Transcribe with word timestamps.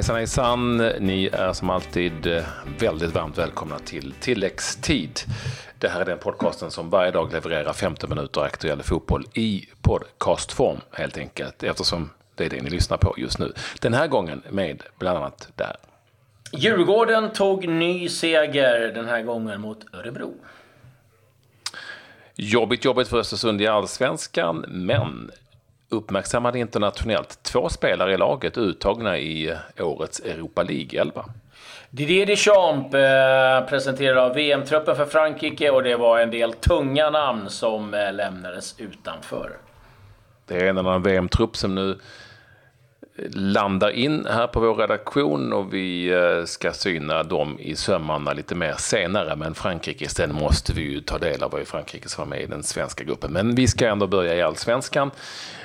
Hejsan 0.00 0.16
hejsan! 0.16 0.76
Ni 0.76 1.26
är 1.32 1.52
som 1.52 1.70
alltid 1.70 2.26
eh, 2.26 2.42
väldigt 2.78 3.14
varmt 3.14 3.38
välkomna 3.38 3.78
till 3.78 4.14
Tilläggstid. 4.20 5.20
Det 5.78 5.88
här 5.88 6.00
är 6.00 6.04
den 6.04 6.18
podcasten 6.18 6.70
som 6.70 6.90
varje 6.90 7.10
dag 7.10 7.32
levererar 7.32 7.72
15 7.72 8.10
minuter 8.10 8.40
aktuell 8.40 8.82
fotboll 8.82 9.24
i 9.34 9.66
podcastform 9.82 10.80
helt 10.90 11.18
enkelt. 11.18 11.62
Eftersom 11.62 12.10
det 12.34 12.44
är 12.44 12.50
det 12.50 12.62
ni 12.62 12.70
lyssnar 12.70 12.96
på 12.96 13.14
just 13.18 13.38
nu. 13.38 13.52
Den 13.80 13.94
här 13.94 14.06
gången 14.06 14.42
med 14.50 14.82
bland 14.98 15.18
annat 15.18 15.48
där. 15.56 15.76
Djurgården 16.52 17.32
tog 17.32 17.68
ny 17.68 18.08
seger 18.08 18.92
den 18.94 19.06
här 19.06 19.22
gången 19.22 19.60
mot 19.60 19.94
Örebro. 19.94 20.34
Jobbigt, 22.34 22.84
jobbigt 22.84 23.08
för 23.08 23.18
Östersund 23.18 23.60
i 23.60 23.66
allsvenskan, 23.66 24.64
men 24.68 25.30
uppmärksammade 25.90 26.58
internationellt. 26.58 27.42
Två 27.42 27.68
spelare 27.68 28.14
i 28.14 28.16
laget 28.16 28.58
uttagna 28.58 29.18
i 29.18 29.56
årets 29.78 30.20
Europa 30.20 30.62
League 30.62 31.00
11. 31.00 31.24
Didier 31.90 32.26
Deschamps 32.26 32.94
eh, 32.94 33.66
presenterade 33.68 34.34
VM-truppen 34.34 34.96
för 34.96 35.06
Frankrike 35.06 35.70
och 35.70 35.82
det 35.82 35.96
var 35.96 36.18
en 36.18 36.30
del 36.30 36.52
tunga 36.52 37.10
namn 37.10 37.50
som 37.50 37.94
eh, 37.94 38.12
lämnades 38.12 38.80
utanför. 38.80 39.50
Det 40.46 40.56
är 40.56 40.66
en 40.66 40.78
annan 40.78 41.02
VM-trupp 41.02 41.56
som 41.56 41.74
nu 41.74 41.98
landar 43.32 43.90
in 43.90 44.26
här 44.30 44.46
på 44.46 44.60
vår 44.60 44.74
redaktion 44.74 45.52
och 45.52 45.74
vi 45.74 46.12
eh, 46.12 46.44
ska 46.44 46.72
syna 46.72 47.22
dem 47.22 47.58
i 47.60 47.76
sömmarna 47.76 48.32
lite 48.32 48.54
mer 48.54 48.74
senare. 48.78 49.36
Men 49.36 49.54
Frankrike, 49.54 50.08
sen 50.08 50.34
måste 50.34 50.72
vi 50.72 50.82
ju 50.82 51.00
ta 51.00 51.18
del 51.18 51.42
av 51.42 51.50
vad 51.50 51.66
Frankrike 51.66 52.08
som 52.08 52.22
var 52.24 52.36
med 52.36 52.42
i 52.42 52.46
den 52.46 52.62
svenska 52.62 53.04
gruppen. 53.04 53.32
Men 53.32 53.54
vi 53.54 53.68
ska 53.68 53.88
ändå 53.88 54.06
börja 54.06 54.34
i 54.34 54.42
allsvenskan. 54.42 55.10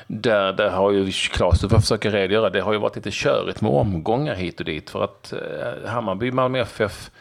Där 0.08 0.53
där 0.53 0.69
har 0.69 0.92
ju, 0.92 1.11
Claes 1.11 1.61
du 1.61 1.69
får 1.69 1.80
försöka 1.80 2.09
redogöra, 2.09 2.50
det 2.50 2.61
har 2.61 2.73
ju 2.73 2.80
varit 2.80 2.95
lite 2.95 3.11
körigt 3.11 3.62
med 3.62 3.72
omgångar 3.72 4.36
hit 4.36 4.59
och 4.59 4.66
dit. 4.66 4.89
För 4.89 5.03
att 5.03 5.34
eh, 5.34 5.89
Hammarby, 5.89 6.31
Malmö 6.31 6.59
FF 6.59 7.12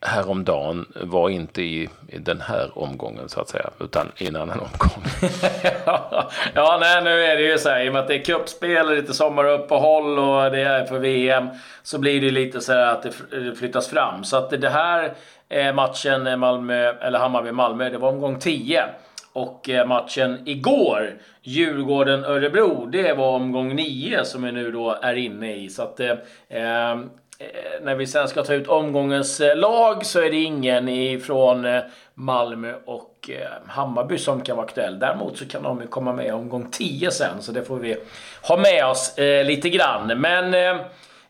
häromdagen 0.00 0.86
var 0.94 1.30
inte 1.30 1.62
i, 1.62 1.88
i 2.08 2.18
den 2.18 2.40
här 2.40 2.78
omgången 2.78 3.28
så 3.28 3.40
att 3.40 3.48
säga, 3.48 3.70
utan 3.80 4.12
i 4.16 4.28
en 4.28 4.36
annan 4.36 4.60
omgång. 4.60 5.02
ja, 6.54 6.78
nej, 6.80 7.04
nu 7.04 7.24
är 7.24 7.36
det 7.36 7.42
ju 7.42 7.58
så 7.58 7.68
här, 7.68 7.84
i 7.84 7.88
och 7.88 7.92
med 7.92 8.02
att 8.02 8.08
det 8.08 8.14
är 8.14 8.24
cupspel, 8.24 8.94
lite 8.94 9.14
sommaruppehåll 9.14 10.18
och 10.18 10.50
det 10.50 10.60
är 10.60 10.84
för 10.84 10.98
VM, 10.98 11.48
så 11.82 11.98
blir 11.98 12.20
det 12.20 12.30
lite 12.30 12.60
så 12.60 12.72
här 12.72 12.92
att 12.92 13.02
det 13.02 13.54
flyttas 13.58 13.88
fram. 13.88 14.24
Så 14.24 14.36
att 14.36 14.50
det 14.50 14.68
här 14.68 15.14
matchen 15.72 16.40
Malmö, 16.40 16.92
eller 16.92 17.18
Hammarby-Malmö, 17.18 17.90
det 17.90 17.98
var 17.98 18.08
omgång 18.08 18.38
10. 18.38 18.84
Och 19.32 19.70
eh, 19.70 19.86
matchen 19.86 20.42
igår, 20.44 21.14
Djurgården-Örebro, 21.42 22.86
det 22.86 23.12
var 23.12 23.28
omgång 23.28 23.76
9 23.76 24.24
som 24.24 24.42
vi 24.42 24.52
nu 24.52 24.70
då 24.70 24.98
är 25.02 25.14
inne 25.14 25.56
i. 25.56 25.68
Så 25.68 25.82
att, 25.82 26.00
eh 26.00 26.14
Eh, 26.48 26.96
Eh, 27.40 27.82
när 27.82 27.94
vi 27.94 28.06
sen 28.06 28.28
ska 28.28 28.44
ta 28.44 28.54
ut 28.54 28.68
omgångens 28.68 29.40
eh, 29.40 29.56
lag 29.56 30.06
så 30.06 30.20
är 30.20 30.30
det 30.30 30.36
ingen 30.36 30.88
ifrån 30.88 31.64
eh, 31.64 31.82
Malmö 32.14 32.74
och 32.84 33.30
Hammarby 33.66 34.18
som 34.18 34.40
kan 34.40 34.56
vara 34.56 34.66
aktuell. 34.66 34.98
Däremot 34.98 35.38
så 35.38 35.48
kan 35.48 35.62
de 35.62 35.80
ju 35.80 35.86
komma 35.86 36.12
med 36.12 36.34
omgång 36.34 36.70
10 36.70 37.10
sen, 37.10 37.42
så 37.42 37.52
det 37.52 37.64
får 37.64 37.76
vi 37.76 37.96
ha 38.42 38.56
med 38.56 38.86
oss 38.86 39.14
lite 39.44 39.68
grann. 39.70 40.20
Men 40.20 40.78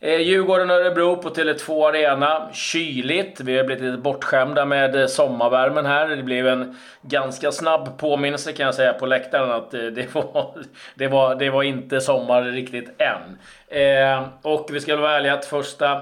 Eh, 0.00 0.20
Djurgården-Örebro 0.20 1.16
på 1.16 1.30
Tele2 1.30 1.88
Arena. 1.88 2.48
Kyligt. 2.52 3.40
Vi 3.40 3.56
har 3.56 3.64
blivit 3.64 3.84
lite 3.84 3.98
bortskämda 3.98 4.64
med 4.64 4.96
eh, 4.96 5.06
sommarvärmen 5.06 5.86
här. 5.86 6.08
Det 6.08 6.22
blev 6.22 6.48
en 6.48 6.76
ganska 7.02 7.52
snabb 7.52 7.98
påminnelse 7.98 8.52
kan 8.52 8.66
jag 8.66 8.74
säga 8.74 8.92
på 8.92 9.06
läktaren 9.06 9.50
att 9.50 9.74
eh, 9.74 9.80
det 9.80 10.14
var, 10.14 10.54
det 10.94 11.08
var, 11.08 11.34
det 11.34 11.50
var 11.50 11.62
inte 11.62 12.00
sommar 12.00 12.42
riktigt 12.42 12.90
än. 12.98 13.38
Eh, 13.68 14.28
och 14.42 14.68
vi 14.72 14.80
ska 14.80 14.96
vara 14.96 15.16
ärliga 15.16 15.34
att 15.34 15.44
första 15.44 15.92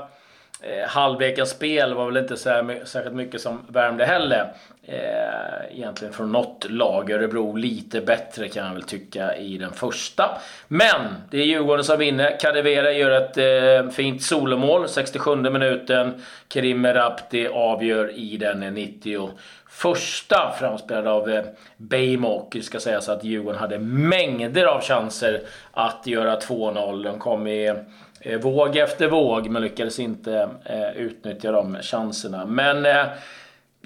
eh, 0.62 0.88
halvlekens 0.88 1.50
spel 1.50 1.94
var 1.94 2.06
väl 2.06 2.16
inte 2.16 2.36
särskilt 2.36 3.14
mycket 3.14 3.40
som 3.40 3.66
värmde 3.68 4.04
heller. 4.04 4.52
Eh, 4.88 5.76
egentligen 5.78 6.14
från 6.14 6.32
något 6.32 6.70
lag. 6.70 7.10
Örebro 7.10 7.56
lite 7.56 8.00
bättre 8.00 8.48
kan 8.48 8.66
jag 8.66 8.74
väl 8.74 8.82
tycka 8.82 9.36
i 9.36 9.58
den 9.58 9.72
första. 9.72 10.38
Men 10.68 11.14
det 11.30 11.38
är 11.38 11.44
Djurgården 11.44 11.84
som 11.84 11.98
vinner. 11.98 12.38
Kadewere 12.40 12.92
gör 12.92 13.10
ett 13.10 13.36
eh, 13.38 13.90
fint 13.90 14.22
solomål, 14.22 14.88
67 14.88 15.36
minuten. 15.36 16.22
Kerim 16.48 16.86
Rapti 16.86 17.46
avgör 17.46 18.18
i 18.18 18.36
den 18.36 18.60
90 18.60 19.30
första 19.68 20.54
framspelad 20.58 21.06
av 21.06 21.30
eh, 21.30 22.24
Och 22.24 22.48
det 22.52 22.62
ska 22.62 22.80
sägas 22.80 23.08
att 23.08 23.24
Djurgården 23.24 23.60
hade 23.60 23.78
mängder 23.78 24.64
av 24.64 24.80
chanser 24.80 25.40
att 25.72 26.06
göra 26.06 26.38
2-0. 26.38 27.02
De 27.02 27.18
kom 27.18 27.46
i 27.46 27.74
eh, 28.20 28.40
våg 28.40 28.76
efter 28.76 29.08
våg 29.08 29.48
men 29.48 29.62
lyckades 29.62 29.98
inte 29.98 30.48
eh, 30.64 30.90
utnyttja 30.96 31.52
de 31.52 31.78
chanserna. 31.82 32.46
Men 32.46 32.86
eh, 32.86 33.06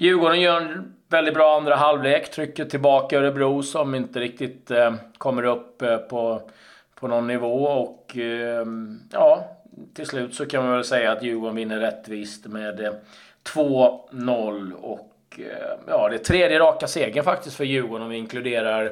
Djurgården 0.01 0.41
gör 0.41 0.61
en 0.61 0.93
väldigt 1.09 1.33
bra 1.33 1.57
andra 1.57 1.75
halvlek. 1.75 2.31
Trycker 2.31 2.65
tillbaka 2.65 3.17
Örebro 3.17 3.63
som 3.63 3.95
inte 3.95 4.19
riktigt 4.19 4.71
eh, 4.71 4.95
kommer 5.17 5.43
upp 5.43 5.81
eh, 5.81 5.97
på, 5.97 6.49
på 6.95 7.07
någon 7.07 7.27
nivå. 7.27 7.63
Och 7.63 8.17
eh, 8.17 8.65
ja, 9.11 9.57
till 9.93 10.05
slut 10.05 10.35
så 10.35 10.45
kan 10.45 10.63
man 10.63 10.73
väl 10.73 10.83
säga 10.83 11.11
att 11.11 11.23
Djurgården 11.23 11.55
vinner 11.55 11.79
rättvist 11.79 12.45
med 12.45 12.79
eh, 12.79 12.93
2-0. 13.43 14.71
Och 14.73 15.11
Eh, 15.37 15.77
ja, 15.87 16.09
det 16.09 16.15
är 16.15 16.19
tredje 16.19 16.59
raka 16.59 16.87
segern 16.87 17.23
faktiskt 17.23 17.55
för 17.55 17.63
Djurgården 17.63 18.03
om 18.03 18.09
vi 18.09 18.17
inkluderar 18.17 18.91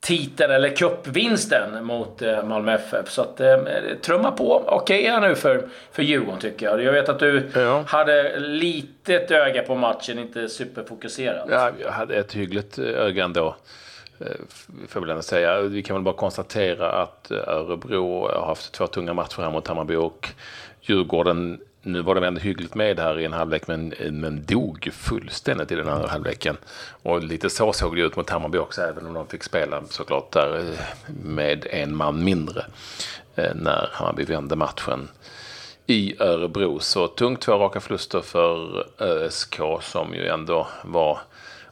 cuptiteln 0.00 0.52
eller 0.52 0.76
cupvinsten 0.76 1.84
mot 1.84 2.22
eh, 2.22 2.44
Malmö 2.44 2.74
FF. 2.74 3.10
Så 3.10 3.22
att 3.22 3.40
eh, 3.40 3.56
trumma 4.02 4.30
på 4.30 4.64
okej 4.66 5.12
okay, 5.12 5.28
nu 5.28 5.34
för, 5.34 5.68
för 5.92 6.02
Djurgården 6.02 6.40
tycker 6.40 6.66
jag. 6.66 6.82
Jag 6.82 6.92
vet 6.92 7.08
att 7.08 7.18
du 7.18 7.50
ja. 7.54 7.84
hade 7.86 8.38
litet 8.40 9.30
öga 9.30 9.62
på 9.62 9.74
matchen, 9.74 10.18
inte 10.18 10.48
superfokuserad. 10.48 11.48
Ja, 11.50 11.70
jag 11.82 11.90
hade 11.90 12.16
ett 12.16 12.32
hyggligt 12.32 12.78
öga 12.78 13.24
ändå. 13.24 13.56
Får 14.88 15.00
väl 15.00 15.10
ändå 15.10 15.22
säga. 15.22 15.60
Vi 15.60 15.82
kan 15.82 15.96
väl 15.96 16.02
bara 16.02 16.14
konstatera 16.14 16.92
att 16.92 17.30
Örebro 17.30 18.28
har 18.28 18.46
haft 18.46 18.72
två 18.72 18.86
tunga 18.86 19.14
matcher 19.14 19.42
här 19.42 19.50
mot 19.50 19.68
Hammarby 19.68 19.94
och 19.94 20.28
Djurgården 20.80 21.60
nu 21.82 22.02
var 22.02 22.14
de 22.14 22.24
ändå 22.24 22.40
hyggligt 22.40 22.74
med 22.74 22.98
här 22.98 23.18
i 23.18 23.24
en 23.24 23.32
halvlek 23.32 23.66
men, 23.66 23.94
men 24.10 24.44
dog 24.46 24.88
fullständigt 24.92 25.72
i 25.72 25.74
den 25.74 25.88
andra 25.88 26.08
halvleken. 26.08 26.56
Och 27.02 27.22
lite 27.22 27.50
så 27.50 27.72
såg 27.72 27.96
det 27.96 28.02
ut 28.02 28.16
mot 28.16 28.30
Hammarby 28.30 28.58
också 28.58 28.82
även 28.82 29.06
om 29.06 29.14
de 29.14 29.26
fick 29.26 29.42
spela 29.42 29.82
såklart 29.84 30.32
där 30.32 30.58
eh, 30.58 30.80
med 31.24 31.66
en 31.70 31.96
man 31.96 32.24
mindre 32.24 32.64
eh, 33.36 33.54
när 33.54 33.88
Hammarby 33.92 34.24
vände 34.24 34.56
matchen 34.56 35.08
i 35.86 36.22
Örebro. 36.22 36.78
Så 36.78 37.06
tungt 37.06 37.40
två 37.40 37.52
raka 37.52 37.80
förluster 37.80 38.20
för 38.20 38.78
eh, 38.78 39.06
ÖSK 39.06 39.60
som 39.80 40.14
ju 40.14 40.26
ändå 40.26 40.68
var 40.84 41.18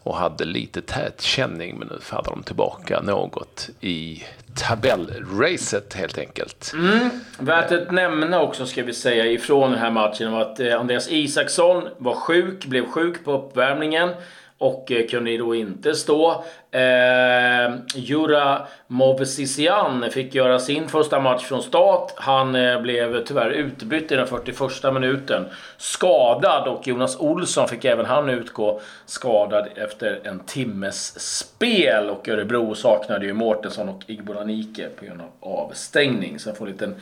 och 0.08 0.16
hade 0.16 0.44
lite 0.44 0.82
tät 0.82 1.20
känning 1.20 1.78
men 1.78 1.88
nu 1.88 1.98
faller 2.00 2.30
de 2.30 2.42
tillbaka 2.42 3.00
något 3.00 3.69
i 3.80 4.22
tabellracet 4.54 5.94
helt 5.94 6.19
enkelt. 6.19 6.72
Mm. 6.74 7.10
Värt 7.38 7.72
att 7.72 7.91
nämna 7.91 8.41
också 8.41 8.66
ska 8.66 8.82
vi 8.82 8.94
säga 8.94 9.26
ifrån 9.26 9.70
den 9.70 9.80
här 9.80 9.91
matchen 9.91 10.32
var 10.32 10.41
att 10.41 10.60
eh, 10.60 10.80
Andreas 10.80 11.10
Isaksson 11.10 11.88
var 11.98 12.14
sjuk, 12.14 12.66
blev 12.66 12.86
sjuk 12.86 13.24
på 13.24 13.32
uppvärmningen 13.32 14.10
och 14.58 14.92
eh, 14.92 15.06
kunde 15.06 15.38
då 15.38 15.54
inte 15.54 15.94
stå. 15.94 16.44
Eh, 16.70 17.74
Jura 17.94 18.66
Movsisian 18.86 20.10
fick 20.10 20.34
göra 20.34 20.58
sin 20.58 20.88
första 20.88 21.20
match 21.20 21.44
från 21.44 21.62
start. 21.62 22.12
Han 22.16 22.54
eh, 22.54 22.80
blev 22.80 23.24
tyvärr 23.24 23.50
utbytt 23.50 24.12
i 24.12 24.16
den 24.16 24.26
41 24.26 24.94
minuten. 24.94 25.44
Skadad 25.76 26.68
och 26.68 26.86
Jonas 26.86 27.20
Olsson 27.20 27.68
fick 27.68 27.84
även 27.84 28.06
han 28.06 28.28
utgå 28.28 28.80
skadad 29.06 29.68
efter 29.74 30.20
en 30.24 30.41
timmes 30.41 31.21
spel. 31.38 32.10
Och 32.10 32.28
Örebro 32.28 32.74
saknade 32.74 33.27
ju 33.27 33.33
Mårtensson 33.33 33.88
och 33.88 34.03
Igboranike 34.06 34.88
på 34.98 35.04
grund 35.04 35.21
av 35.21 35.28
avstängning. 35.41 36.38
Så 36.38 36.48
jag 36.48 36.56
får 36.56 36.66
en 36.66 36.72
liten 36.72 36.97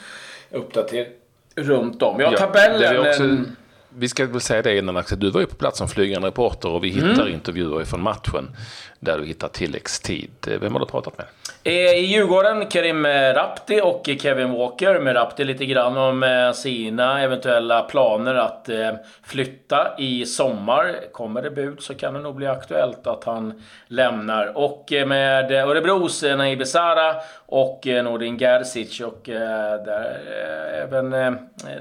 uppdatering 0.51 1.07
runt 1.55 2.03
om. 2.03 2.21
Ja, 2.21 2.31
tabellen 2.31 3.57
vi 3.99 4.09
ska 4.09 4.27
väl 4.27 4.41
säga 4.41 4.63
det 4.63 4.79
innan 4.79 4.97
Axel, 4.97 5.19
du 5.19 5.31
var 5.31 5.41
ju 5.41 5.47
på 5.47 5.55
plats 5.55 5.79
som 5.79 5.89
flygande 5.89 6.29
reporter 6.29 6.69
och 6.69 6.85
vi 6.85 6.89
hittar 6.89 7.23
mm. 7.23 7.35
intervjuer 7.35 7.85
från 7.85 8.03
matchen 8.03 8.57
där 9.01 9.19
du 9.19 9.25
hittar 9.25 9.49
tilläggstid. 9.49 10.31
Vem 10.61 10.73
har 10.73 10.81
du 10.81 10.87
pratat 10.87 11.19
med? 11.19 11.27
Eh, 11.65 11.73
I 11.73 12.07
Djurgården, 12.07 12.67
Karim 12.67 13.07
Rapti 13.07 13.81
och 13.85 14.09
Kevin 14.21 14.53
Walker. 14.53 15.01
Med 15.01 15.17
Rapti 15.17 15.45
lite 15.45 15.67
grann 15.67 15.97
om 15.97 16.23
eh, 16.23 16.53
sina 16.53 17.23
eventuella 17.23 17.83
planer 17.83 18.35
att 18.35 18.69
eh, 18.69 18.91
flytta 19.23 19.95
i 19.99 20.27
sommar. 20.27 20.97
Kommer 21.13 21.43
det 21.43 21.51
bud 21.51 21.81
så 21.81 21.95
kan 21.95 22.15
det 22.15 22.21
nog 22.21 22.35
bli 22.35 22.47
aktuellt 22.47 23.07
att 23.07 23.25
han 23.25 23.63
lämnar. 23.87 24.57
Och 24.59 24.93
med 25.07 25.53
Örebros 25.53 26.23
Naib 26.23 26.59
Besara 26.59 27.15
och 27.47 27.87
Nordin 27.87 28.39
Gerzic. 28.39 29.01
Och 29.01 29.21
där 29.25 30.21
är 30.27 30.83
även 30.83 31.39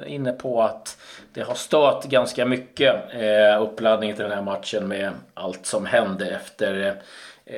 inne 0.08 0.32
på 0.32 0.62
att 0.62 0.98
det 1.34 1.42
har 1.42 1.56
stört 1.56 2.05
ganska 2.10 2.46
mycket 2.46 2.96
eh, 3.14 3.62
uppladdning 3.62 4.14
till 4.14 4.24
den 4.24 4.32
här 4.32 4.42
matchen 4.42 4.88
med 4.88 5.12
allt 5.34 5.66
som 5.66 5.86
hände 5.86 6.30
efter 6.30 6.86
eh, 6.86 6.94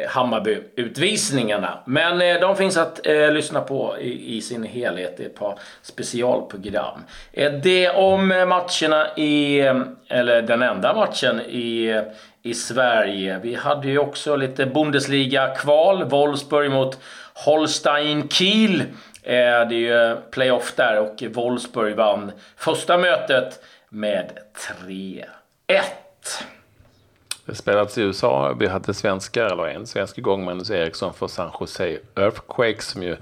Hammarby-utvisningarna. 0.09 1.79
Men 1.85 2.21
eh, 2.21 2.39
de 2.41 2.55
finns 2.55 2.77
att 2.77 3.07
eh, 3.07 3.31
lyssna 3.31 3.61
på 3.61 3.95
i, 3.99 4.37
i, 4.37 4.41
sin 4.41 4.63
helhet 4.63 5.19
i 5.19 5.25
ett 5.25 5.35
par 5.35 5.59
specialprogram. 5.81 6.99
Eh, 7.33 7.51
det 7.51 7.89
om 7.89 8.27
matcherna 8.27 9.07
i, 9.15 9.59
eller 10.09 10.41
den 10.41 10.61
enda 10.61 10.93
matchen 10.93 11.41
i, 11.41 12.01
i 12.43 12.53
Sverige. 12.53 13.39
Vi 13.43 13.55
hade 13.55 13.87
ju 13.87 13.97
också 13.97 14.35
lite 14.35 14.65
Bundesliga-kval. 14.65 16.03
Wolfsburg 16.03 16.71
mot 16.71 16.99
Holstein 17.33 18.29
Kiel. 18.29 18.83
Eh, 19.27 19.67
det 19.67 19.75
är 19.75 20.13
ju 20.15 20.21
playoff 20.31 20.73
där 20.75 20.99
och 20.99 21.23
Wolfsburg 21.33 21.95
vann 21.95 22.31
första 22.55 22.97
mötet 22.97 23.59
med 23.89 24.37
3-1. 24.87 25.25
Det 27.45 27.55
spelades 27.55 27.97
i 27.97 28.01
USA. 28.01 28.53
Vi 28.59 28.67
hade 28.67 28.93
svenskar, 28.93 29.45
eller 29.45 29.67
en 29.67 29.87
svensk 29.87 30.17
igång, 30.17 30.45
Magnus 30.45 30.69
Eriksson 30.69 31.13
för 31.13 31.27
San 31.27 31.51
Jose 31.59 31.99
Earthquakes 32.15 32.85
som 32.85 33.03
ju 33.03 33.17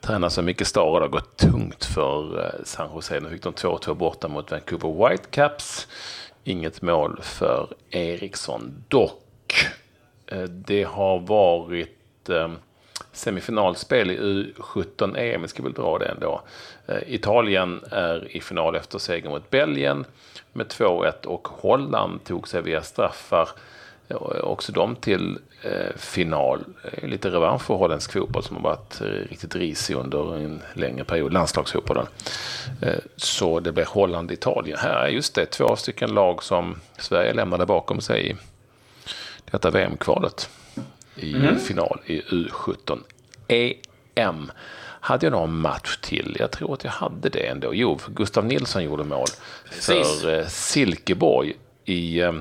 tränar 0.00 0.28
så 0.28 0.42
mycket 0.42 0.66
star 0.66 0.82
och 0.82 1.00
det 1.00 1.06
har 1.06 1.10
gått 1.10 1.36
tungt 1.36 1.84
för 1.84 2.44
eh, 2.44 2.64
San 2.64 2.90
Jose. 2.94 3.20
Nu 3.20 3.28
fick 3.30 3.42
de 3.42 3.52
2-2 3.52 3.94
borta 3.94 4.28
mot 4.28 4.50
Vancouver 4.50 5.08
Whitecaps. 5.08 5.88
Inget 6.44 6.82
mål 6.82 7.20
för 7.22 7.68
Eriksson 7.90 8.84
dock. 8.88 9.66
Eh, 10.26 10.42
det 10.42 10.82
har 10.82 11.18
varit 11.18 12.28
ehm, 12.28 12.56
semifinalspel 13.12 14.10
i 14.10 14.16
U17-EM, 14.56 15.42
vi 15.42 15.48
ska 15.48 15.62
väl 15.62 15.72
dra 15.72 15.98
det 15.98 16.06
ändå. 16.06 16.40
Eh, 16.86 16.98
Italien 17.06 17.80
är 17.90 18.36
i 18.36 18.40
final 18.40 18.76
efter 18.76 18.98
seger 18.98 19.28
mot 19.28 19.50
Belgien 19.50 20.04
med 20.52 20.66
2-1 20.66 21.26
och 21.26 21.48
Holland 21.48 22.24
tog 22.24 22.48
sig 22.48 22.62
via 22.62 22.82
straffar 22.82 23.48
eh, 24.08 24.16
också 24.40 24.72
de 24.72 24.96
till 24.96 25.38
eh, 25.62 25.96
final. 25.96 26.64
Lite 27.02 27.30
revansch 27.30 27.62
för 27.62 27.74
holländsk 27.74 28.12
fotboll 28.12 28.42
som 28.42 28.56
har 28.56 28.62
varit 28.62 29.00
riktigt 29.30 29.56
risig 29.56 29.94
under 29.94 30.36
en 30.36 30.62
längre 30.74 31.04
period, 31.04 31.32
landslagsfotbollen. 31.32 32.06
Så 33.16 33.60
det 33.60 33.72
blir 33.72 33.84
Holland-Italien. 33.84 34.78
Här 34.78 35.04
är 35.04 35.08
just 35.08 35.34
det 35.34 35.46
två 35.46 35.76
stycken 35.76 36.14
lag 36.14 36.42
som 36.42 36.80
Sverige 36.98 37.32
lämnade 37.34 37.66
bakom 37.66 38.00
sig 38.00 38.30
i 38.30 38.36
detta 39.50 39.70
VM-kvalet 39.70 40.48
i 41.20 41.34
mm. 41.34 41.58
final 41.58 42.00
i 42.06 42.20
U17 42.20 42.98
EM. 43.48 44.52
Hade 45.00 45.26
jag 45.26 45.32
någon 45.32 45.60
match 45.60 45.96
till? 45.96 46.36
Jag 46.38 46.50
tror 46.50 46.74
att 46.74 46.84
jag 46.84 46.90
hade 46.90 47.28
det 47.28 47.46
ändå. 47.46 47.74
Jo, 47.74 47.98
Gustav 48.08 48.44
Nilsson 48.44 48.84
gjorde 48.84 49.04
mål 49.04 49.26
Precis. 49.70 50.20
för 50.22 50.38
eh, 50.38 50.46
Silkeborg 50.46 51.54
i 51.84 52.20
eh, 52.20 52.32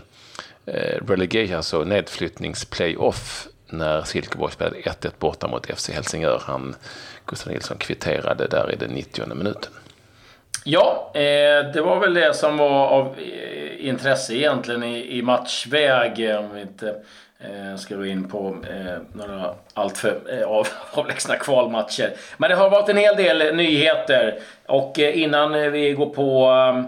relegation, 1.08 1.56
alltså 1.56 1.84
nedflyttningsplayoff 1.84 3.48
när 3.68 4.02
Silkeborg 4.02 4.52
spelade 4.52 4.78
1-1 4.78 5.12
borta 5.20 5.48
mot 5.48 5.66
FC 5.66 5.90
Helsingör. 5.90 6.42
Han, 6.46 6.76
Gustav 7.26 7.54
Nilsson 7.54 7.78
kvitterade 7.78 8.48
där 8.48 8.72
i 8.74 8.76
den 8.76 8.90
90 8.90 9.36
minuten. 9.36 9.72
Ja, 10.64 11.12
eh, 11.14 11.72
det 11.74 11.82
var 11.82 12.00
väl 12.00 12.14
det 12.14 12.34
som 12.34 12.58
var 12.58 12.88
av 12.88 13.16
eh, 13.20 13.88
intresse 13.88 14.36
egentligen 14.36 14.84
i, 14.84 15.18
i 15.18 15.22
matchväg. 15.22 16.38
Om 16.40 16.56
vi 16.56 16.62
inte 16.62 16.96
Eh, 17.44 17.76
ska 17.78 17.96
gå 17.96 18.06
in 18.06 18.28
på 18.28 18.56
eh, 18.70 18.98
några 19.14 19.54
alltför 19.74 20.20
eh, 20.30 20.48
av, 20.48 20.68
avlägsna 20.92 21.36
kvalmatcher. 21.36 22.14
Men 22.38 22.50
det 22.50 22.56
har 22.56 22.70
varit 22.70 22.90
en 22.90 22.98
hel 22.98 23.16
del 23.16 23.56
nyheter. 23.56 24.40
Och 24.66 25.00
eh, 25.00 25.22
innan 25.22 25.56
eh, 25.56 25.70
vi 25.70 25.94
går 25.94 26.10
på 26.10 26.46
ehm, 26.46 26.86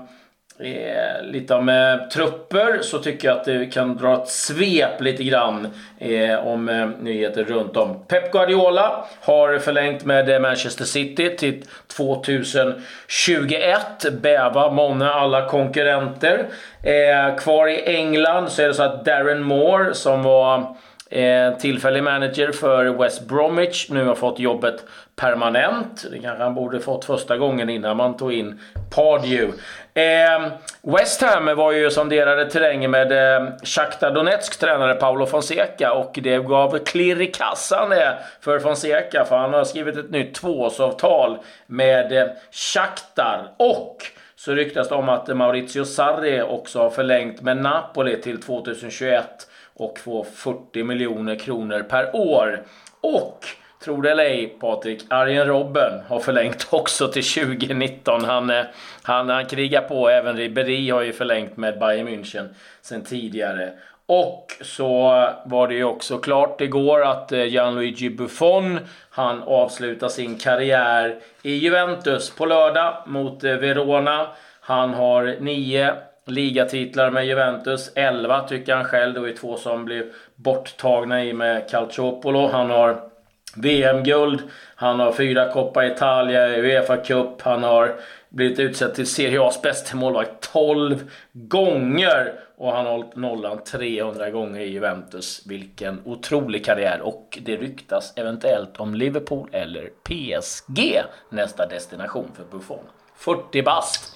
eh, 0.62 1.24
lite 1.24 1.56
om 1.56 1.70
eh, 1.70 1.96
trupper 2.14 2.80
så 2.82 3.00
tycker 3.00 3.28
jag 3.28 3.38
att 3.38 3.48
vi 3.48 3.72
kan 3.72 3.98
dra 3.98 4.22
ett 4.24 4.28
svep 4.28 5.02
lite 5.02 5.24
grann 5.24 5.68
eh, 6.00 6.48
om 6.48 6.70
eh, 6.70 6.88
nyheter 7.00 7.44
runt 7.44 7.78
om. 7.78 8.06
Pep 8.08 8.32
Guardiola 8.32 9.06
har 9.22 9.60
förlängt 9.60 10.06
med 10.06 10.30
eh, 10.30 10.40
Manchester 10.40 10.86
City 10.86 11.36
till 11.38 11.64
2021. 11.88 13.80
Bäva 14.22 14.72
många 14.72 15.14
alla 15.14 15.46
konkurrenter. 15.46 16.46
Eh, 16.84 17.36
kvar 17.36 17.68
i 17.68 17.96
England 17.96 18.50
så 18.50 18.62
är 18.62 18.68
det 18.68 18.74
så 18.74 18.84
att 18.84 19.06
Darren 19.06 19.44
Moore 19.44 19.94
som 19.94 20.24
var 20.24 20.76
Eh, 21.12 21.58
tillfällig 21.58 22.04
manager 22.04 22.52
för 22.52 22.86
West 22.86 23.28
Bromwich. 23.28 23.90
Nu 23.90 24.06
har 24.06 24.16
fått 24.16 24.40
jobbet 24.40 24.84
permanent. 25.22 26.06
Det 26.12 26.20
kanske 26.20 26.44
han 26.44 26.56
borde 26.56 26.80
fått 26.80 27.06
första 27.06 27.38
gången 27.38 27.70
innan 27.70 27.98
man 27.98 28.18
tog 28.18 28.34
in 28.34 28.60
Pardew. 28.96 29.54
Eh, 29.94 30.52
West 30.82 31.22
Ham 31.22 31.56
var 31.58 31.72
ju 31.72 31.90
sonderade 31.90 32.46
terrängen 32.50 32.92
med 32.92 33.12
eh, 33.12 33.48
Shakhtar 33.64 34.12
Donetsk 34.12 34.60
tränare 34.60 34.96
Paolo 34.96 35.26
Fonseca 35.26 35.94
och 35.94 36.20
det 36.24 36.38
gav 36.38 36.78
klirr 36.78 37.22
i 37.22 37.28
kassan 37.28 37.90
det 37.90 38.18
för 38.42 38.60
Fonseca 38.60 39.26
för 39.26 39.38
han 39.38 39.54
har 39.54 39.64
skrivit 39.64 39.98
ett 39.98 40.12
nytt 40.12 40.36
tvåårsavtal 40.36 41.38
med 41.68 42.12
eh, 42.12 42.28
Shakhtar. 42.52 43.54
Och 43.58 43.98
så 44.36 44.52
ryktas 44.52 44.90
det 44.90 44.96
om 44.96 45.10
att 45.10 45.28
Maurizio 45.28 45.86
Sarri 45.86 46.42
också 46.42 46.80
har 46.80 46.90
förlängt 46.90 47.42
med 47.42 47.58
Napoli 47.58 48.22
till 48.22 48.42
2021 48.42 49.26
och 49.74 50.00
får 50.00 50.24
40 50.24 50.84
miljoner 50.84 51.36
kronor 51.36 51.86
per 51.90 52.16
år. 52.16 52.64
Och 53.02 53.46
Tro 53.84 54.02
det 54.02 54.12
eller 54.12 54.24
ej 54.24 54.48
Patrik, 54.48 55.04
Arjen 55.10 55.48
Robben 55.48 56.02
har 56.08 56.20
förlängt 56.20 56.68
också 56.74 57.08
till 57.08 57.24
2019. 57.24 58.26
Han, 58.26 58.50
eh, 58.50 58.64
han, 59.02 59.30
han 59.30 59.46
krigar 59.46 59.82
på, 59.82 60.10
även 60.10 60.38
Ribéry 60.38 60.92
har 60.92 61.02
ju 61.02 61.14
förlängt 61.14 61.58
med 61.58 61.80
Bayern 61.80 62.08
München 62.08 62.48
sen 62.82 63.04
tidigare. 63.04 63.72
Och 64.06 64.48
så 64.62 65.28
var 65.46 65.68
det 65.68 65.74
ju 65.74 65.84
också 65.84 66.18
klart 66.18 66.62
igår 66.62 67.02
att 67.02 67.32
eh, 67.32 67.46
Gianluigi 67.46 68.10
Buffon, 68.10 68.80
han 69.10 69.44
avslutar 69.44 70.08
sin 70.08 70.38
karriär 70.38 71.20
i 71.42 71.56
Juventus 71.56 72.30
på 72.30 72.46
lördag 72.46 72.94
mot 73.06 73.44
eh, 73.44 73.56
Verona. 73.56 74.28
Han 74.62 74.94
har 74.94 75.36
nio 75.40 75.94
ligatitlar 76.26 77.12
med 77.12 77.26
Juventus. 77.26 77.92
11 77.96 78.48
tycker 78.48 78.76
han 78.76 78.86
själv. 78.86 79.14
Det 79.14 79.20
var 79.20 79.28
ju 79.28 79.38
två 79.38 79.58
som 79.58 79.86
blev 79.86 80.06
borttagna 80.36 81.24
i 81.24 81.34
med 81.34 81.70
Calciopolo. 81.70 82.48
Han 82.48 82.70
har 82.70 83.11
VM-guld. 83.56 84.42
Han 84.76 85.00
har 85.00 85.12
fyra 85.12 85.52
Coppa 85.52 85.86
Italia, 85.86 86.48
Uefa 86.48 86.98
Cup. 86.98 87.42
Han 87.42 87.64
har 87.64 87.96
blivit 88.30 88.60
utsedd 88.60 88.96
till 88.96 89.08
Serie 89.08 89.40
A's 89.40 89.62
bästa 89.64 89.98
målvakt 89.98 90.52
12 90.54 91.12
gånger. 91.34 92.34
Och 92.58 92.72
han 92.72 92.86
har 92.86 92.92
hållit 92.92 93.16
nollan 93.16 93.64
300 93.64 94.30
gånger 94.30 94.60
i 94.60 94.70
Juventus. 94.70 95.42
Vilken 95.46 96.02
otrolig 96.06 96.66
karriär. 96.66 97.02
Och 97.02 97.40
det 97.42 97.58
ryktas 97.58 98.14
eventuellt 98.16 98.80
om 98.80 98.96
Liverpool 98.96 99.50
eller 99.52 99.90
PSG 100.04 101.02
nästa 101.30 101.68
destination 101.68 102.32
för 102.36 102.58
Buffon. 102.58 102.84
40 103.16 103.62
bast. 103.62 104.16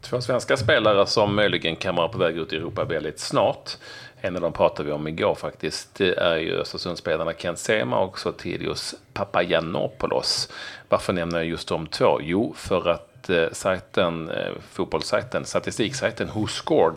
Två 0.00 0.20
svenska 0.20 0.56
spelare 0.56 1.06
som 1.06 1.36
möjligen 1.36 1.76
kan 1.76 1.96
vara 1.96 2.08
på 2.08 2.18
väg 2.18 2.38
ut 2.38 2.52
i 2.52 2.56
Europa 2.56 2.84
väldigt 2.84 3.20
snart. 3.20 3.76
En 4.24 4.36
av 4.36 4.42
dem 4.42 4.52
pratade 4.52 4.86
vi 4.86 4.92
om 4.92 5.08
igår 5.08 5.34
faktiskt. 5.34 5.94
Det 5.94 6.18
är 6.18 6.36
ju 6.36 6.60
Östersundsspelarna 6.60 7.32
Kent 7.32 7.58
Sema 7.58 7.98
och 7.98 8.18
Sotirios 8.18 8.94
Papagiannopoulos. 9.12 10.48
Varför 10.88 11.12
nämner 11.12 11.38
jag 11.38 11.46
just 11.46 11.68
de 11.68 11.86
två? 11.86 12.20
Jo, 12.22 12.54
för 12.56 12.88
att 12.88 13.30
eh, 13.30 13.46
sajten, 13.52 14.30
eh, 14.30 14.52
fotbollssajten, 14.70 15.44
statistiksajten 15.44 16.28
WhoScored 16.28 16.96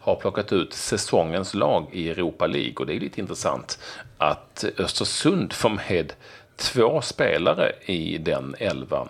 har 0.00 0.16
plockat 0.16 0.52
ut 0.52 0.72
säsongens 0.72 1.54
lag 1.54 1.86
i 1.92 2.10
Europa 2.10 2.46
League. 2.46 2.74
Och 2.76 2.86
det 2.86 2.94
är 2.94 3.00
lite 3.00 3.20
intressant 3.20 3.78
att 4.18 4.64
Östersund 4.78 5.52
får 5.52 5.70
med 5.70 6.12
två 6.56 7.00
spelare 7.00 7.72
i 7.86 8.18
den 8.18 8.54
elvan. 8.58 9.08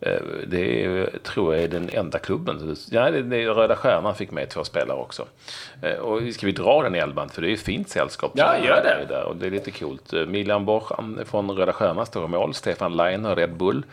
Eh, 0.00 0.20
det 0.46 0.84
är, 0.84 1.18
tror 1.22 1.54
jag 1.54 1.64
är 1.64 1.68
den 1.68 1.90
enda 1.92 2.18
klubben. 2.18 2.76
Ja, 2.90 3.10
det 3.10 3.36
är 3.36 3.54
Röda 3.54 3.76
Stjärnan 3.76 4.14
fick 4.14 4.30
med 4.30 4.48
två 4.48 4.64
spelare 4.64 4.98
också. 4.98 5.26
Eh, 5.82 5.94
och 5.94 6.34
ska 6.34 6.46
vi 6.46 6.52
dra 6.52 6.82
den 6.82 6.94
elvan? 6.94 7.28
För 7.28 7.42
det 7.42 7.48
är 7.48 7.50
ju 7.50 7.56
fint 7.56 7.88
sällskap. 7.88 8.32
Ja, 8.34 8.58
gör 8.64 8.82
det. 8.82 9.14
Där, 9.14 9.24
och 9.24 9.36
det 9.36 9.46
är 9.46 9.50
lite 9.50 9.70
coolt. 9.70 10.12
Eh, 10.12 10.26
Milian 10.26 10.64
Borchan 10.64 11.20
från 11.24 11.50
Röda 11.50 11.72
Stjärnan 11.72 12.06
står 12.06 12.24
i 12.24 12.28
mål. 12.28 12.54
Stefan 12.54 12.96
Leiner, 12.96 13.36
Red 13.36 13.56
Bull. 13.56 13.84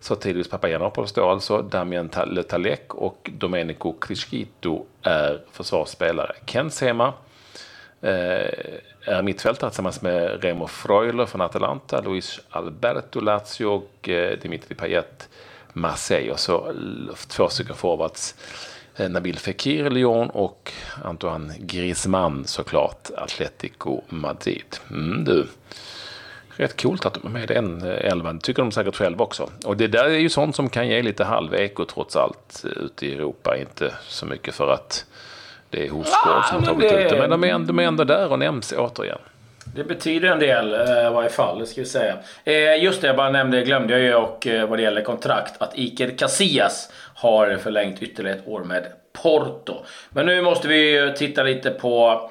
Sotiris 0.00 0.48
Papagiannopoulos 0.48 1.10
står 1.10 1.32
alltså. 1.32 1.62
Damien 1.62 2.10
Letalek 2.26 2.94
och 2.94 3.30
Domenico 3.38 3.92
Criscito 4.00 4.84
är 5.02 5.40
försvarsspelare. 5.52 6.32
Ken 6.44 6.70
Sema 6.70 7.12
är 8.00 9.22
mittfältare 9.22 9.70
tillsammans 9.70 10.02
med 10.02 10.44
Remo 10.44 10.66
Freuler 10.66 11.26
från 11.26 11.40
Atalanta, 11.40 12.00
Luis 12.00 12.40
Alberto 12.50 13.20
Lazio 13.20 13.66
och 13.66 14.08
Dimitri 14.42 14.74
Payet 14.74 15.28
Marseille. 15.72 16.30
Och 16.30 16.40
så 16.40 16.74
två 17.28 17.48
stycken 17.48 17.76
forwards. 17.76 18.34
Eh, 18.96 19.08
Nabil 19.08 19.38
Fekir, 19.38 19.90
Lyon 19.90 20.30
och 20.30 20.72
Antoine 21.04 21.52
Griezmann 21.58 22.44
såklart, 22.46 23.10
Atletico 23.16 24.00
Madrid. 24.08 24.76
Mm, 24.90 25.24
du. 25.24 25.46
rätt 26.56 26.82
coolt 26.82 27.06
att 27.06 27.14
de 27.14 27.26
är 27.26 27.30
med 27.30 27.50
i 27.50 27.54
den 27.54 27.82
elvan. 27.82 28.38
tycker 28.38 28.62
de 28.62 28.72
säkert 28.72 28.96
själva 28.96 29.24
också. 29.24 29.50
Och 29.64 29.76
det 29.76 29.86
där 29.86 30.04
är 30.04 30.18
ju 30.18 30.28
sånt 30.28 30.56
som 30.56 30.68
kan 30.68 30.88
ge 30.88 31.02
lite 31.02 31.24
halveko 31.24 31.84
trots 31.84 32.16
allt 32.16 32.64
ute 32.76 33.06
i 33.06 33.14
Europa. 33.14 33.56
Inte 33.56 33.94
så 34.08 34.26
mycket 34.26 34.54
för 34.54 34.72
att 34.72 35.06
det 35.70 35.86
är 35.86 35.90
Hosgård 35.90 36.44
som 36.44 36.64
har 36.64 36.74
tagit 36.74 36.90
det... 36.90 37.04
ut 37.04 37.10
det. 37.10 37.18
Men 37.18 37.30
de 37.30 37.44
är, 37.44 37.48
ändå, 37.48 37.66
de 37.66 37.78
är 37.78 37.82
ändå 37.82 38.04
där 38.04 38.32
och 38.32 38.38
nämns 38.38 38.74
återigen. 38.76 39.18
Det 39.74 39.84
betyder 39.84 40.28
en 40.28 40.38
del 40.38 40.74
eh, 40.74 41.06
i 41.06 41.10
varje 41.10 41.28
fall, 41.28 41.58
det 41.58 41.66
ska 41.66 41.80
vi 41.80 41.86
säga. 41.86 42.16
Eh, 42.44 42.82
just 42.82 43.00
det, 43.00 43.06
jag 43.06 43.16
bara 43.16 43.30
nämnde, 43.30 43.62
glömde 43.62 43.92
jag 43.92 44.02
ju 44.02 44.14
och 44.14 44.46
eh, 44.46 44.68
vad 44.68 44.78
det 44.78 44.82
gäller 44.82 45.02
kontrakt, 45.02 45.62
att 45.62 45.78
Iker 45.78 46.18
Casillas 46.18 46.92
har 47.14 47.56
förlängt 47.56 48.02
ytterligare 48.02 48.38
ett 48.38 48.48
år 48.48 48.64
med 48.64 48.86
Porto. 49.22 49.74
Men 50.10 50.26
nu 50.26 50.42
måste 50.42 50.68
vi 50.68 51.12
titta 51.16 51.42
lite 51.42 51.70
på 51.70 52.30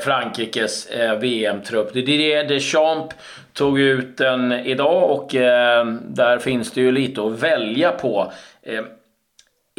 Frankrikes 0.00 0.88
VM-trupp. 1.20 1.92
Didier 1.92 2.44
Deschamps 2.44 3.14
tog 3.52 3.80
ut 3.80 4.18
den 4.18 4.52
idag 4.52 5.10
och 5.10 5.28
där 6.02 6.38
finns 6.38 6.72
det 6.72 6.80
ju 6.80 6.92
lite 6.92 7.22
att 7.22 7.42
välja 7.42 7.90
på. 7.90 8.32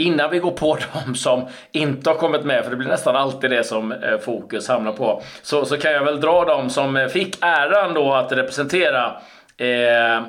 Innan 0.01 0.29
vi 0.31 0.39
går 0.39 0.51
på 0.51 0.77
de 1.05 1.15
som 1.15 1.48
inte 1.72 2.10
har 2.10 2.17
kommit 2.17 2.43
med, 2.43 2.63
för 2.63 2.72
det 2.72 2.77
blir 2.77 2.88
nästan 2.88 3.15
alltid 3.15 3.50
det 3.50 3.63
som 3.63 3.91
eh, 3.91 4.17
fokus 4.17 4.67
hamnar 4.67 4.91
på, 4.91 5.22
så, 5.41 5.65
så 5.65 5.77
kan 5.77 5.91
jag 5.91 6.05
väl 6.05 6.22
dra 6.22 6.46
de 6.46 6.70
som 6.70 6.98
eh, 6.98 7.08
fick 7.08 7.38
äran 7.41 7.93
då 7.93 8.13
att 8.13 8.31
representera 8.31 9.05
eh, 9.58 10.24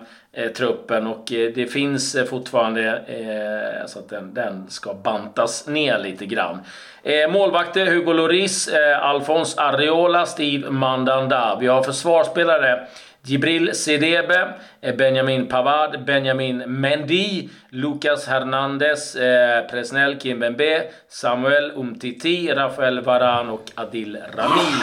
truppen 0.57 1.07
och 1.07 1.33
eh, 1.33 1.53
det 1.55 1.67
finns 1.67 2.17
fortfarande 2.31 3.03
eh, 3.07 3.87
så 3.87 3.99
att 3.99 4.09
den, 4.09 4.35
den, 4.35 4.71
ska 4.71 4.95
bantas 4.95 5.67
ner 5.67 5.99
lite 5.99 6.27
grann. 6.27 6.59
Eh, 7.03 7.31
målvakter 7.31 7.87
Hugo 7.87 8.13
Lloris, 8.13 8.71
Alfons 9.01 9.59
Areola, 9.59 10.27
Steve 10.27 10.71
Mandanda. 10.71 11.59
Vi 11.61 11.67
har 11.67 11.83
försvarsspelare 11.83 12.87
Jibril 13.25 13.75
Sedebe, 13.75 14.55
eh, 14.81 14.95
Benjamin 14.95 15.47
Pavard, 15.47 16.05
Benjamin 16.05 16.59
Mendy, 16.67 17.49
Lucas 17.69 18.27
Hernandez, 18.27 19.17
eh, 19.17 19.67
Presnel 19.67 20.21
Kimbembe, 20.21 20.83
Samuel 21.09 21.73
Umtiti, 21.77 22.53
Rafael 22.55 23.01
Varan 23.01 23.49
och 23.49 23.71
Adil 23.75 24.19
Rami. 24.37 24.83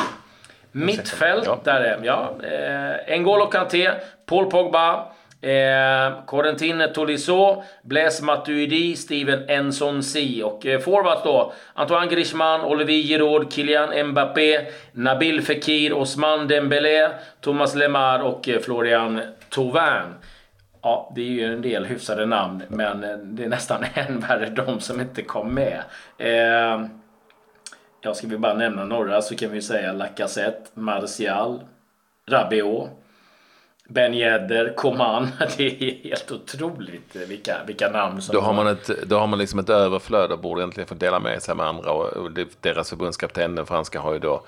Mittfält, 0.72 1.64
där 1.64 1.82
är 1.82 2.00
ja, 2.04 2.36
eh, 2.44 3.18
N'Golo 3.18 3.52
Kanté, 3.52 3.92
Paul 4.26 4.52
Pogba, 4.52 5.06
Eh, 5.42 6.26
Corentin 6.26 6.84
Tolisso, 6.94 7.64
Blaise 7.84 8.24
Matuidi, 8.24 8.96
Steven 8.96 9.50
Ensonsi 9.50 10.44
och 10.44 10.66
eh, 10.66 10.80
forwards 10.80 11.24
då 11.24 11.54
Antoine 11.74 12.08
Griezmann, 12.08 12.62
Olivier 12.62 13.04
Giroud, 13.04 13.54
Kylian 13.54 14.08
Mbappé, 14.08 14.68
Nabil 14.92 15.42
Fekir, 15.42 15.94
Osman 15.94 16.48
Dembélé, 16.48 17.10
Thomas 17.42 17.76
Lemar 17.76 18.20
och 18.20 18.50
eh, 18.50 18.60
Florian 18.60 19.22
Thauvin. 19.50 20.14
Ja, 20.82 21.12
det 21.16 21.22
är 21.22 21.26
ju 21.26 21.54
en 21.54 21.62
del 21.62 21.86
hyfsade 21.86 22.26
namn, 22.26 22.64
men 22.68 23.04
eh, 23.04 23.18
det 23.18 23.44
är 23.44 23.50
nästan 23.50 23.86
än 23.94 24.20
värre 24.20 24.50
de 24.50 24.80
som 24.80 25.02
inte 25.02 25.22
kom 25.22 25.54
med. 25.54 25.82
Eh, 26.18 26.86
ja, 28.02 28.14
ska 28.14 28.28
vi 28.28 28.38
bara 28.38 28.54
nämna 28.54 28.86
några 28.86 29.22
så 29.22 29.36
kan 29.36 29.52
vi 29.52 29.62
säga 29.62 29.94
Lacazette, 29.94 30.70
Martial, 30.74 31.64
Rabiot. 32.30 32.90
Ben 33.90 34.14
Yedder, 34.14 34.74
Coman. 34.78 35.28
Det 35.58 35.64
är 35.64 36.10
helt 36.10 36.32
otroligt 36.32 37.16
vilka, 37.16 37.58
vilka 37.68 37.90
namn 37.90 38.22
som... 38.22 38.34
Då 38.34 38.42
har 38.42 38.54
man 38.54 38.68
ett, 38.68 38.90
då 39.08 39.18
har 39.18 39.28
man 39.28 39.40
liksom 39.40 39.60
ett 39.60 39.70
överflöd 39.70 40.32
och 40.32 40.40
borde 40.40 40.62
egentligen 40.62 40.88
få 40.88 40.96
dela 40.96 41.20
med 41.20 41.44
sig 41.44 41.56
med 41.56 41.66
andra. 41.66 41.92
Och 41.92 42.32
deras 42.62 42.90
förbundskapten, 42.90 43.56
den 43.56 43.66
franska, 43.66 44.00
har 44.00 44.14
ju 44.14 44.20
då 44.20 44.44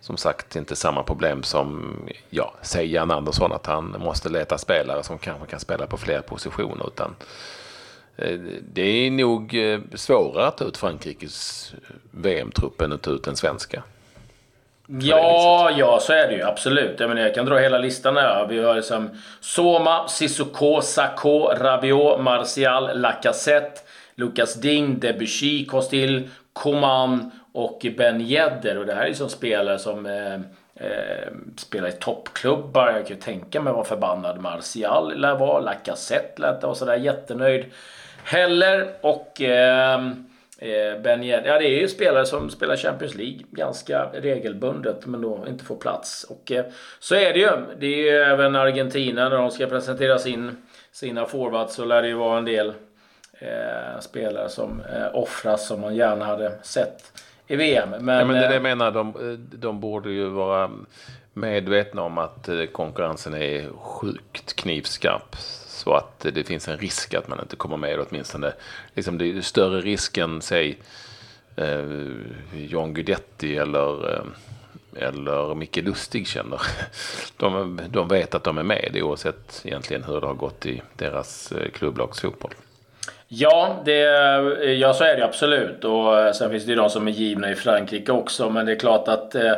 som 0.00 0.16
sagt 0.16 0.56
inte 0.56 0.76
samma 0.76 1.02
problem 1.02 1.42
som, 1.42 1.96
ja, 2.30 2.54
säg 2.62 2.92
Jan 2.92 3.10
Andersson, 3.10 3.52
att 3.52 3.66
han 3.66 3.96
måste 3.98 4.28
leta 4.28 4.58
spelare 4.58 5.02
som 5.02 5.18
kanske 5.18 5.46
kan 5.46 5.60
spela 5.60 5.86
på 5.86 5.96
fler 5.96 6.20
positioner. 6.20 6.86
Utan 6.86 7.14
eh, 8.16 8.38
det 8.72 8.82
är 8.82 9.10
nog 9.10 9.54
eh, 9.54 9.80
svårare 9.94 10.46
att 10.46 10.58
ta 10.58 10.64
ut 10.64 10.76
Frankrikes 10.76 11.72
VM-trupp 12.10 12.80
än 12.80 12.92
att 12.92 13.02
ta 13.02 13.10
ut 13.10 13.24
den 13.24 13.36
svenska. 13.36 13.82
Ja, 14.86 15.70
ja, 15.76 15.98
så 16.00 16.12
är 16.12 16.28
det 16.28 16.34
ju 16.34 16.42
absolut. 16.42 17.00
Jag, 17.00 17.08
menar, 17.08 17.22
jag 17.22 17.34
kan 17.34 17.46
dra 17.46 17.58
hela 17.58 17.78
listan 17.78 18.16
här. 18.16 18.46
Vi 18.46 18.62
har 18.62 18.74
liksom 18.74 19.10
Soma, 19.40 20.08
Sissoko, 20.08 20.80
Sako, 20.80 21.48
Rabiot, 21.48 22.20
Martial, 22.20 23.00
Lacazette, 23.00 23.80
Lucas 24.14 24.54
Ding, 24.54 24.98
Debussy, 24.98 25.66
Costil, 25.66 26.28
Coman 26.52 27.30
och 27.52 27.86
Ben 27.96 28.20
Yedder. 28.20 28.78
Och 28.78 28.86
det 28.86 28.94
här 28.94 29.06
är 29.06 29.12
som 29.12 29.28
spelare 29.28 29.78
som 29.78 30.06
eh, 30.06 30.34
eh, 30.86 31.28
spelar 31.56 31.88
i 31.88 31.92
toppklubbar. 31.92 32.86
Jag 32.86 33.06
kan 33.06 33.16
ju 33.16 33.22
tänka 33.22 33.60
mig 33.60 33.72
vad 33.72 33.86
förbannad 33.86 34.40
Martial 34.40 35.20
lär 35.20 35.36
vara. 35.36 35.60
Lacazette 35.60 36.42
lät 36.42 36.62
vara 36.62 36.74
sådär 36.74 36.96
jättenöjd 36.96 37.64
heller. 38.24 38.88
Och... 39.00 39.40
Eh, 39.40 40.00
ben 41.02 41.22
Yedder, 41.22 41.48
ja 41.48 41.58
det 41.58 41.64
är 41.64 41.80
ju 41.80 41.88
spelare 41.88 42.26
som 42.26 42.50
spelar 42.50 42.76
Champions 42.76 43.14
League 43.14 43.38
ganska 43.50 44.04
regelbundet 44.12 45.06
men 45.06 45.20
då 45.20 45.44
inte 45.48 45.64
får 45.64 45.76
plats. 45.76 46.24
Och 46.24 46.52
eh, 46.52 46.64
så 46.98 47.14
är 47.14 47.32
det 47.32 47.38
ju. 47.38 47.50
Det 47.78 47.86
är 47.86 47.96
ju 47.96 48.08
även 48.08 48.56
Argentina 48.56 49.28
när 49.28 49.36
de 49.36 49.50
ska 49.50 49.66
presentera 49.66 50.18
sin, 50.18 50.56
sina 50.92 51.26
forwards 51.26 51.74
så 51.74 51.84
lär 51.84 52.02
det 52.02 52.08
ju 52.08 52.14
vara 52.14 52.38
en 52.38 52.44
del 52.44 52.68
eh, 53.38 54.00
spelare 54.00 54.48
som 54.48 54.80
eh, 54.80 55.14
offras 55.14 55.66
som 55.66 55.80
man 55.80 55.96
gärna 55.96 56.24
hade 56.24 56.52
sett 56.62 57.22
i 57.46 57.56
VM. 57.56 57.90
Men, 57.90 58.18
ja, 58.18 58.24
men 58.24 58.36
det, 58.36 58.48
det 58.48 58.54
jag 58.54 58.62
menar, 58.62 58.90
de, 58.90 59.14
de 59.52 59.80
borde 59.80 60.10
ju 60.10 60.28
vara 60.28 60.70
medvetna 61.32 62.02
om 62.02 62.18
att 62.18 62.48
konkurrensen 62.72 63.34
är 63.34 63.68
sjukt 63.78 64.56
knivskarp. 64.56 65.36
Så 65.74 65.94
att 65.94 66.20
det 66.20 66.44
finns 66.44 66.68
en 66.68 66.78
risk 66.78 67.14
att 67.14 67.28
man 67.28 67.40
inte 67.40 67.56
kommer 67.56 67.76
med 67.76 68.00
åtminstone. 68.00 68.52
Liksom 68.94 69.18
det 69.18 69.30
är 69.30 69.40
större 69.40 69.80
risk 69.80 70.18
än 70.18 70.42
säg 70.42 70.78
eh, 71.56 71.84
John 72.52 72.94
Guidetti 72.94 73.56
eller, 73.56 74.12
eh, 74.12 74.24
eller 74.96 75.54
Micke 75.54 75.76
Lustig 75.76 76.28
känner. 76.28 76.60
De, 77.36 77.80
de 77.88 78.08
vet 78.08 78.34
att 78.34 78.44
de 78.44 78.58
är 78.58 78.62
med 78.62 78.98
oavsett 79.02 79.62
egentligen 79.64 80.04
hur 80.04 80.20
det 80.20 80.26
har 80.26 80.34
gått 80.34 80.66
i 80.66 80.82
deras 80.96 81.48
klubblagsfotboll. 81.48 81.70
klubblags 81.70 82.20
fotboll. 82.20 82.54
Ja, 83.28 83.82
det, 83.84 84.00
ja, 84.72 84.94
så 84.94 85.04
är 85.04 85.16
det 85.16 85.24
absolut. 85.24 85.84
Och 85.84 86.20
eh, 86.20 86.32
sen 86.32 86.50
finns 86.50 86.64
det 86.64 86.70
ju 86.70 86.76
de 86.76 86.90
som 86.90 87.08
är 87.08 87.12
givna 87.12 87.50
i 87.50 87.54
Frankrike 87.54 88.12
också. 88.12 88.50
Men 88.50 88.66
det 88.66 88.72
är 88.72 88.78
klart 88.78 89.08
att 89.08 89.34
eh, 89.34 89.52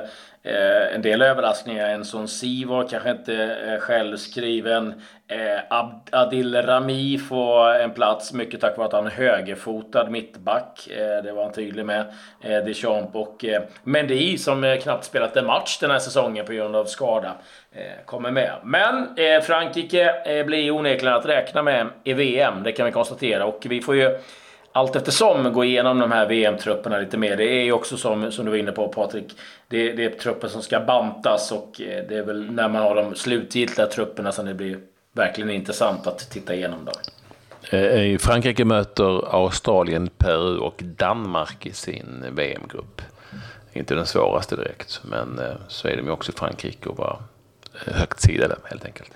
Eh, 0.47 0.95
en 0.95 1.03
del 1.03 1.23
överraskningar. 1.23 1.88
En 1.88 2.05
sån 2.05 2.29
Sivor 2.29 2.88
kanske 2.88 3.11
inte 3.11 3.35
eh, 3.35 3.79
självskriven. 3.81 5.03
Eh, 5.29 5.79
Adil 6.12 6.62
Rami 6.62 7.19
får 7.19 7.75
en 7.75 7.91
plats 7.91 8.33
mycket 8.33 8.61
tack 8.61 8.76
vare 8.76 8.87
att 8.87 8.93
han 8.93 9.07
är 9.07 9.11
högerfotad 9.11 10.11
mittback. 10.11 10.88
Eh, 10.91 11.23
det 11.25 11.33
var 11.33 11.43
han 11.43 11.53
tydlig 11.53 11.87
med. 11.87 12.00
Eh, 12.41 12.65
Deschamps 12.65 13.15
och 13.15 13.45
eh, 13.45 13.62
Mendy 13.85 14.38
som 14.38 14.65
eh, 14.65 14.79
knappt 14.79 15.05
spelat 15.05 15.37
en 15.37 15.47
match 15.47 15.79
den 15.79 15.91
här 15.91 15.99
säsongen 15.99 16.47
på 16.47 16.53
grund 16.53 16.76
av 16.76 16.85
skada 16.85 17.33
eh, 17.73 18.05
kommer 18.05 18.31
med. 18.31 18.53
Men 18.65 19.09
eh, 19.17 19.41
Frankrike 19.43 20.15
eh, 20.25 20.47
blir 20.47 20.71
onekligen 20.71 21.17
att 21.17 21.26
räkna 21.26 21.62
med 21.62 21.88
i 22.05 22.12
VM. 22.12 22.62
Det 22.62 22.73
kan 22.73 22.87
vi 22.87 22.93
konstatera 22.93 23.47
och 23.47 23.67
vi 23.69 23.81
får 23.81 23.97
ju 23.97 24.19
allt 24.76 24.97
eftersom 24.97 25.52
gå 25.52 25.64
igenom 25.64 25.99
de 25.99 26.12
här 26.12 26.26
VM-trupperna 26.26 26.99
lite 26.99 27.16
mer. 27.16 27.37
Det 27.37 27.45
är 27.45 27.64
ju 27.64 27.73
också 27.73 27.97
som, 27.97 28.33
som 28.33 28.45
du 28.45 28.50
var 28.50 28.59
inne 28.59 28.73
på 28.73 28.88
Patrik, 28.88 29.37
det, 29.68 29.92
det 29.92 30.04
är 30.04 30.11
trupper 30.11 30.49
som 30.49 30.62
ska 30.62 30.80
bantas 30.80 31.52
och 31.52 31.80
eh, 31.80 32.04
det 32.09 32.16
är 32.16 32.23
väl 32.23 32.50
när 32.50 32.68
man 32.68 32.83
har 32.83 32.95
de 32.95 33.14
slutgiltiga 33.14 33.87
trupperna 33.87 34.33
som 34.33 34.47
det 34.47 34.54
blir 34.54 34.78
verkligen 35.12 35.50
intressant 35.50 36.06
att 36.06 36.30
titta 36.30 36.54
igenom 36.54 36.85
dem. 36.85 36.95
Eh, 37.71 37.80
eh, 37.80 38.18
Frankrike 38.18 38.64
möter 38.64 39.35
Australien, 39.35 40.11
Peru 40.18 40.59
och 40.59 40.83
Danmark 40.83 41.66
i 41.66 41.73
sin 41.73 42.25
VM-grupp. 42.33 43.02
Inte 43.73 43.95
den 43.95 44.06
svåraste 44.06 44.56
direkt, 44.56 45.00
men 45.04 45.40
så 45.68 45.88
är 45.88 45.97
de 45.97 46.06
ju 46.06 46.12
också 46.12 46.33
Frankrike 46.33 46.88
och 46.88 46.97
var 46.97 47.23
högt 47.73 48.21
sidade 48.21 48.56
helt 48.64 48.85
enkelt. 48.85 49.11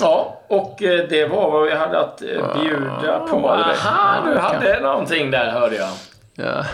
Ja, 0.00 0.40
och 0.48 0.82
eh, 0.82 1.08
det 1.08 1.26
var 1.26 1.50
vad 1.50 1.66
vi 1.66 1.74
hade 1.74 2.00
att 2.00 2.22
eh, 2.22 2.62
bjuda 2.62 3.26
på. 3.30 3.48
Aha, 3.48 4.30
du 4.30 4.38
hade 4.38 4.80
någonting 4.80 5.30
där 5.30 5.50
hörde 5.50 5.76
jag. 5.76 5.90
Ja, 6.34 6.64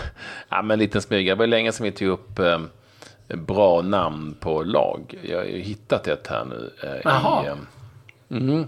ja 0.49 0.61
men 0.61 0.71
en 0.71 0.79
liten 0.79 1.01
smyga. 1.01 1.35
Det 1.35 1.39
var 1.39 1.47
länge 1.47 1.71
sedan 1.71 1.83
vi 1.83 1.91
tog 1.91 2.07
upp 2.07 2.39
eh, 2.39 2.59
bra 3.27 3.81
namn 3.81 4.35
på 4.39 4.63
lag. 4.63 5.19
Jag 5.21 5.37
har 5.37 5.45
ju 5.45 5.59
hittat 5.59 6.07
ett 6.07 6.27
här 6.27 6.45
nu. 6.45 6.71
Jaha. 7.03 7.55
I, 8.29 8.35
mm, 8.35 8.67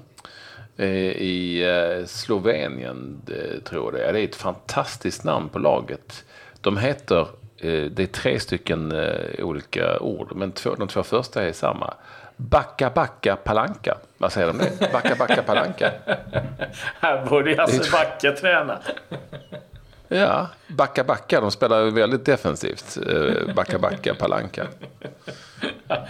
i 0.77 1.63
Slovenien, 2.07 3.21
tror 3.63 3.83
jag 3.85 3.93
det 3.93 4.07
är. 4.07 4.13
Det 4.13 4.19
är 4.19 4.23
ett 4.23 4.35
fantastiskt 4.35 5.23
namn 5.23 5.49
på 5.49 5.59
laget. 5.59 6.25
De 6.61 6.77
heter, 6.77 7.27
det 7.61 7.99
är 7.99 8.05
tre 8.05 8.39
stycken 8.39 8.93
olika 9.39 9.99
ord, 9.99 10.31
men 10.35 10.51
två, 10.51 10.75
de 10.75 10.87
två 10.87 11.03
första 11.03 11.43
är 11.43 11.53
samma. 11.53 11.93
Backa 12.41 12.89
Backa 12.89 13.35
Palanka. 13.35 13.97
Vad 14.17 14.31
säger 14.31 14.47
de 14.47 14.57
det? 14.57 14.91
Backa 14.91 15.15
Backa 15.15 15.43
Palanka. 15.43 15.91
Här 16.99 17.25
borde 17.25 17.55
Hasse 17.57 17.91
Backe 17.91 18.31
träna. 18.31 18.79
Ja, 20.07 20.47
Backa 20.67 21.03
Backa. 21.03 21.41
De 21.41 21.51
spelar 21.51 21.83
väldigt 21.83 22.25
defensivt. 22.25 22.97
Eh, 23.07 23.53
backa 23.55 23.79
Backa 23.79 24.15
Palanka. 24.15 24.67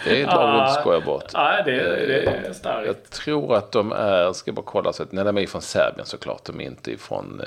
Det 0.04 0.22
är 0.22 0.28
ett 0.28 0.34
lag 0.34 0.56
du 0.56 0.60
inte 0.60 0.82
skojar 0.82 1.02
bort. 1.02 1.32
Nej, 1.34 1.64
det, 1.66 2.06
det 2.08 2.24
är 2.24 2.54
starkt. 2.54 2.88
Jag 2.88 3.10
tror 3.10 3.56
att 3.56 3.72
de 3.72 3.92
är, 3.92 4.34
ska 4.34 4.52
bara 4.52 4.66
kolla, 4.66 4.94
så 4.94 5.04
att, 5.04 5.12
nej, 5.12 5.26
de 5.26 5.38
är 5.38 5.48
från 5.48 5.62
Serbien 5.62 6.06
såklart. 6.06 6.46
De 6.46 6.62
är 6.62 6.66
inte 6.66 6.98
från 6.98 7.42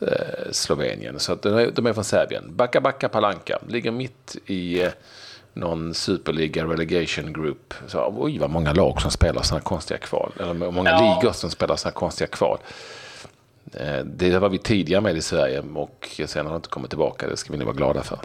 eh, 0.00 0.08
Slovenien. 0.50 1.18
Så 1.18 1.32
att 1.32 1.42
de, 1.42 1.58
är, 1.58 1.70
de 1.70 1.86
är 1.86 1.92
från 1.92 2.04
Serbien. 2.04 2.44
Backa 2.56 2.80
Backa 2.80 3.08
Palanka 3.08 3.58
ligger 3.68 3.90
mitt 3.90 4.36
i 4.46 4.82
eh, 4.82 4.90
någon 5.58 5.94
superliga 5.94 6.64
relegation 6.64 7.32
group. 7.32 7.74
Så, 7.86 8.14
oj, 8.18 8.38
vad 8.38 8.50
många 8.50 8.72
lag 8.72 9.00
som 9.02 9.10
spelar 9.10 9.42
sådana 9.42 9.62
konstiga 9.62 9.98
kval. 9.98 10.32
Eller 10.40 10.54
många 10.54 10.90
Ja. 10.90 11.16
ligor 11.20 11.32
som 11.32 11.50
spelar 11.50 11.76
sådana 11.76 11.94
konstiga 11.94 12.28
kval. 12.28 12.58
Eh, 13.74 13.98
Det 14.04 14.38
var 14.38 14.48
vi 14.48 14.58
tidigare 14.58 15.00
med 15.00 15.16
i 15.16 15.22
Sverige 15.22 15.62
och 15.74 16.20
sen 16.26 16.46
har 16.46 16.52
det 16.52 16.56
inte 16.56 16.68
kommit 16.68 16.90
tillbaka. 16.90 17.28
Det 17.28 17.36
ska 17.36 17.52
vi 17.52 17.58
nu 17.58 17.64
vara 17.64 17.74
glada 17.74 18.02
för. 18.02 18.18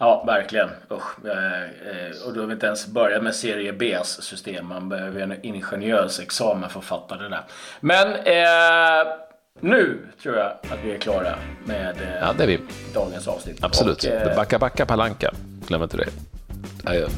Ja, 0.00 0.24
verkligen. 0.26 0.68
Usch. 0.90 1.26
Eh, 1.26 1.62
eh, 1.62 2.26
Och 2.26 2.32
då 2.34 2.40
har 2.40 2.46
vi 2.46 2.52
inte 2.52 2.66
ens 2.66 2.86
börjat 2.86 3.22
med 3.22 3.34
serie 3.34 3.72
B's 3.72 4.04
system. 4.20 4.66
Man 4.66 4.88
behöver 4.88 5.20
en 5.20 5.34
ingenjörsexamen 5.42 6.70
för 6.70 6.78
att 6.78 6.84
fatta 6.84 7.16
det 7.16 7.28
där. 7.28 7.42
Men 7.80 8.08
eh, 8.14 9.12
nu 9.60 9.98
tror 10.22 10.36
jag 10.36 10.46
att 10.46 10.78
vi 10.84 10.92
är 10.94 10.98
klara 10.98 11.34
med 11.64 11.96
eh, 11.96 12.14
Ja, 12.20 12.32
det 12.36 12.42
är 12.42 12.46
vi. 12.46 12.58
dagens 12.94 13.28
avsnitt. 13.28 13.64
Absolut. 13.64 14.04
Och, 14.04 14.10
eh, 14.10 14.36
Backa 14.36 14.58
Backa 14.58 14.86
Palanka. 14.86 15.30
Glöm 15.66 15.82
inte 15.82 15.96
det. 15.96 16.06
I, 16.88 17.02
uh, 17.02 17.10